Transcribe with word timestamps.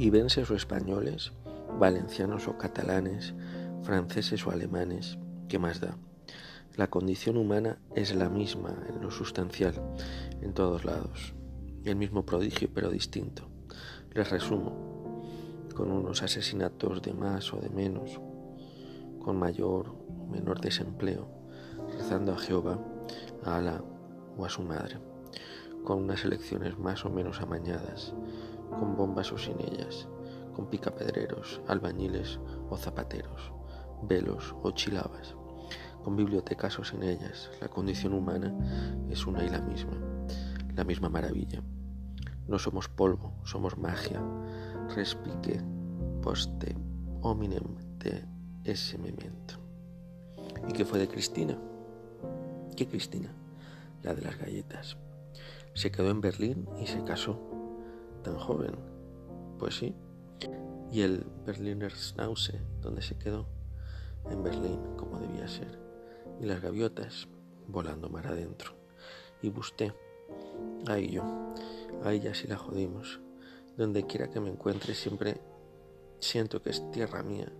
ibenses 0.00 0.50
o 0.50 0.54
españoles, 0.54 1.32
valencianos 1.78 2.48
o 2.48 2.56
catalanes, 2.56 3.34
franceses 3.82 4.46
o 4.46 4.50
alemanes, 4.50 5.18
¿qué 5.46 5.58
más 5.58 5.78
da? 5.78 5.98
La 6.74 6.88
condición 6.88 7.36
humana 7.36 7.78
es 7.94 8.14
la 8.14 8.30
misma 8.30 8.74
en 8.88 9.02
lo 9.02 9.10
sustancial, 9.10 9.74
en 10.40 10.54
todos 10.54 10.86
lados. 10.86 11.34
El 11.84 11.96
mismo 11.96 12.24
prodigio 12.24 12.70
pero 12.72 12.88
distinto. 12.88 13.50
Les 14.14 14.30
resumo, 14.30 15.20
con 15.74 15.92
unos 15.92 16.22
asesinatos 16.22 17.02
de 17.02 17.12
más 17.12 17.52
o 17.52 17.58
de 17.58 17.68
menos, 17.68 18.18
con 19.22 19.38
mayor 19.38 19.90
o 19.90 20.26
menor 20.32 20.62
desempleo, 20.62 21.28
rezando 21.92 22.32
a 22.32 22.38
Jehová, 22.38 22.82
a 23.44 23.56
Alá 23.56 23.84
o 24.38 24.46
a 24.46 24.48
su 24.48 24.62
madre, 24.62 24.98
con 25.84 25.98
unas 25.98 26.24
elecciones 26.24 26.78
más 26.78 27.04
o 27.04 27.10
menos 27.10 27.40
amañadas, 27.40 28.14
con 28.70 28.96
bombas 28.96 29.32
o 29.32 29.38
sin 29.38 29.60
ellas, 29.60 30.08
con 30.54 30.66
picapedreros, 30.66 31.60
albañiles 31.66 32.38
o 32.68 32.76
zapateros, 32.76 33.52
velos 34.02 34.54
o 34.62 34.70
chilabas 34.72 35.34
con 36.02 36.16
bibliotecas 36.16 36.78
o 36.78 36.84
sin 36.84 37.02
ellas, 37.02 37.50
la 37.60 37.68
condición 37.68 38.14
humana 38.14 38.54
es 39.10 39.26
una 39.26 39.44
y 39.44 39.48
la 39.48 39.60
misma, 39.60 39.92
la 40.74 40.84
misma 40.84 41.08
maravilla. 41.08 41.62
No 42.48 42.58
somos 42.58 42.88
polvo, 42.88 43.34
somos 43.44 43.78
magia, 43.78 44.20
respique, 44.94 45.62
poste, 46.22 46.76
hominem 47.20 47.76
de 47.98 48.24
ese 48.64 48.98
memento. 48.98 49.54
¿Y 50.68 50.72
qué 50.72 50.84
fue 50.84 50.98
de 50.98 51.08
Cristina? 51.08 51.56
¿Qué 52.76 52.88
Cristina? 52.88 53.32
La 54.02 54.14
de 54.14 54.22
las 54.22 54.38
galletas. 54.38 54.96
Se 55.80 55.90
quedó 55.90 56.10
en 56.10 56.20
Berlín 56.20 56.68
y 56.78 56.86
se 56.86 57.02
casó. 57.04 57.40
Tan 58.22 58.36
joven. 58.36 58.72
Pues 59.58 59.76
sí. 59.76 59.94
¿Y 60.92 61.00
el 61.00 61.24
Berliner 61.46 61.90
Schnauze, 61.90 62.60
dónde 62.82 63.00
se 63.00 63.16
quedó? 63.16 63.46
En 64.28 64.42
Berlín, 64.42 64.78
como 64.98 65.18
debía 65.18 65.48
ser 65.48 65.78
y 66.38 66.44
las 66.44 66.60
gaviotas 66.60 67.28
volando 67.66 68.10
mar 68.10 68.26
adentro. 68.26 68.72
Y 69.40 69.48
busté, 69.48 69.94
ahí 70.86 71.12
yo, 71.12 71.24
a 72.04 72.12
ella 72.12 72.34
sí 72.34 72.46
la 72.46 72.58
jodimos. 72.58 73.18
Donde 73.78 74.04
quiera 74.04 74.28
que 74.28 74.40
me 74.40 74.50
encuentre 74.50 74.94
siempre 74.94 75.40
siento 76.18 76.60
que 76.60 76.68
es 76.68 76.90
tierra 76.90 77.22
mía, 77.22 77.50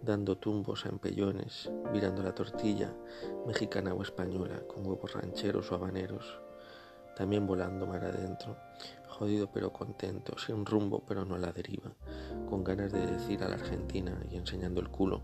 dando 0.00 0.38
tumbos 0.38 0.86
a 0.86 0.88
empellones, 0.88 1.70
virando 1.92 2.22
la 2.22 2.34
tortilla, 2.34 2.96
mexicana 3.46 3.92
o 3.92 4.00
española, 4.00 4.62
con 4.66 4.86
huevos 4.86 5.12
rancheros 5.12 5.70
o 5.70 5.74
habaneros, 5.74 6.40
también 7.20 7.46
volando 7.46 7.86
mar 7.86 8.02
adentro, 8.02 8.56
jodido 9.06 9.50
pero 9.52 9.74
contento, 9.74 10.38
sin 10.38 10.64
rumbo 10.64 11.04
pero 11.06 11.26
no 11.26 11.34
a 11.34 11.38
la 11.38 11.52
deriva, 11.52 11.92
con 12.48 12.64
ganas 12.64 12.92
de 12.92 13.06
decir 13.06 13.44
a 13.44 13.48
la 13.50 13.56
Argentina 13.56 14.18
y 14.30 14.36
enseñando 14.36 14.80
el 14.80 14.88
culo, 14.88 15.20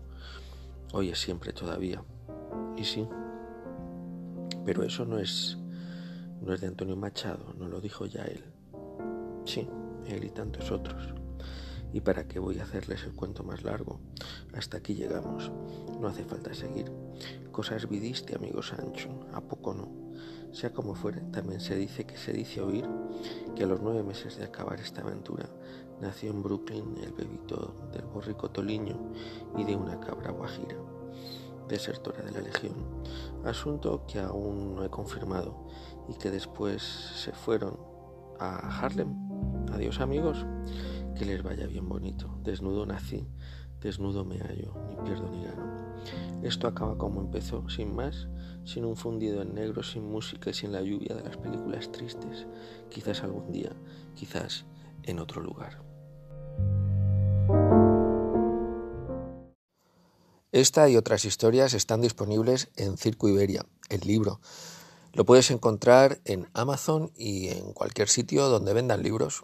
hoy 0.93 1.09
es 1.09 1.19
siempre 1.19 1.53
todavía. 1.53 2.03
Y 2.75 2.83
sí, 2.83 3.09
pero 4.63 4.83
eso 4.83 5.05
no 5.05 5.17
es, 5.17 5.57
no 6.39 6.53
es 6.53 6.61
de 6.61 6.67
Antonio 6.67 6.95
Machado, 6.95 7.55
no 7.57 7.67
lo 7.67 7.81
dijo 7.81 8.05
ya 8.05 8.25
él. 8.25 8.43
Sí, 9.45 9.67
él 10.05 10.23
y 10.23 10.29
tantos 10.29 10.69
otros. 10.69 11.15
¿Y 11.93 12.01
para 12.01 12.27
qué 12.27 12.37
voy 12.37 12.59
a 12.59 12.63
hacerles 12.63 13.05
el 13.05 13.13
cuento 13.13 13.43
más 13.43 13.63
largo? 13.63 14.01
Hasta 14.53 14.77
aquí 14.77 14.93
llegamos. 14.93 15.51
No 15.99 16.07
hace 16.07 16.23
falta 16.25 16.53
seguir. 16.53 16.91
Cosas 17.57 17.89
vidiste, 17.89 18.35
amigo 18.35 18.61
Sancho, 18.61 19.09
¿a 19.33 19.41
poco 19.41 19.73
no? 19.73 19.89
Sea 20.53 20.71
como 20.71 20.93
fuere, 20.93 21.21
también 21.31 21.59
se 21.59 21.75
dice 21.75 22.05
que 22.05 22.15
se 22.15 22.31
dice 22.31 22.61
oír 22.61 22.87
que 23.55 23.63
a 23.63 23.65
los 23.65 23.81
nueve 23.81 24.03
meses 24.03 24.37
de 24.37 24.43
acabar 24.43 24.79
esta 24.79 25.01
aventura 25.01 25.49
nació 25.99 26.29
en 26.29 26.43
Brooklyn 26.43 26.95
el 27.01 27.13
bebito 27.13 27.89
del 27.91 28.05
borrico 28.05 28.51
Toliño 28.51 29.11
y 29.57 29.63
de 29.63 29.75
una 29.75 29.99
cabra 29.99 30.29
guajira 30.29 30.77
desertora 31.67 32.21
de 32.21 32.31
la 32.31 32.41
Legión, 32.41 32.75
asunto 33.43 34.05
que 34.05 34.19
aún 34.19 34.75
no 34.75 34.85
he 34.85 34.89
confirmado 34.91 35.67
y 36.07 36.13
que 36.13 36.29
después 36.29 36.83
se 36.83 37.31
fueron 37.31 37.75
a 38.39 38.79
Harlem. 38.79 39.15
Adiós 39.73 39.99
amigos, 39.99 40.45
que 41.17 41.25
les 41.25 41.41
vaya 41.41 41.65
bien 41.65 41.89
bonito. 41.89 42.37
Desnudo 42.43 42.85
nací, 42.85 43.27
desnudo 43.81 44.25
me 44.25 44.39
hallo, 44.39 44.73
ni 44.89 44.95
pierdo 44.97 45.29
ni 45.29 45.43
gano. 45.43 45.87
Esto 46.43 46.67
acaba 46.67 46.97
como 46.97 47.21
empezó, 47.21 47.67
sin 47.69 47.95
más, 47.95 48.27
sin 48.63 48.85
un 48.85 48.95
fundido 48.95 49.41
en 49.41 49.53
negro, 49.53 49.83
sin 49.83 50.09
música 50.09 50.51
y 50.51 50.53
sin 50.53 50.71
la 50.71 50.81
lluvia 50.81 51.15
de 51.15 51.23
las 51.23 51.37
películas 51.37 51.91
tristes. 51.91 52.45
Quizás 52.89 53.23
algún 53.23 53.51
día, 53.51 53.71
quizás 54.15 54.65
en 55.03 55.19
otro 55.19 55.41
lugar. 55.41 55.81
Esta 60.51 60.89
y 60.89 60.95
otras 60.95 61.25
historias 61.25 61.73
están 61.73 62.01
disponibles 62.01 62.69
en 62.75 62.97
Circo 62.97 63.27
Iberia, 63.27 63.65
el 63.89 64.01
libro. 64.01 64.39
Lo 65.13 65.25
puedes 65.25 65.51
encontrar 65.51 66.19
en 66.25 66.47
Amazon 66.53 67.11
y 67.15 67.49
en 67.49 67.73
cualquier 67.73 68.07
sitio 68.07 68.47
donde 68.47 68.73
vendan 68.73 69.03
libros. 69.03 69.43